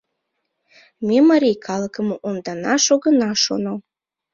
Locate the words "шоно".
3.43-3.73